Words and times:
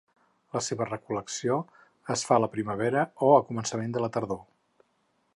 La 0.57 0.61
seva 0.67 0.85
recol·lecció 0.87 1.57
es 2.15 2.23
fa 2.29 2.35
a 2.41 2.43
la 2.43 2.49
primavera 2.55 3.03
o 3.27 3.29
a 3.35 3.43
començament 3.51 3.93
de 3.99 4.03
la 4.05 4.09
tardor. 4.17 4.41